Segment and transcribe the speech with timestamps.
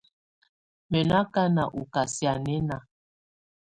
[0.89, 2.77] Mɛ́ nɔ́ ákáná ɔ kasianɛna.